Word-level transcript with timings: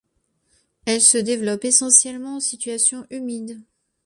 Elle 0.87 0.99
se 0.99 1.19
développe 1.19 1.63
essentiellement 1.63 2.37
en 2.37 2.39
situation 2.39 3.05
humide. 3.11 3.61